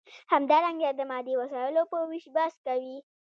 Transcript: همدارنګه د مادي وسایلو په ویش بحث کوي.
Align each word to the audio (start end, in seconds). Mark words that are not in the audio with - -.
همدارنګه 0.33 0.89
د 0.95 1.01
مادي 1.11 1.33
وسایلو 1.37 1.83
په 1.91 1.97
ویش 2.09 2.25
بحث 2.35 2.55
کوي. 2.67 2.97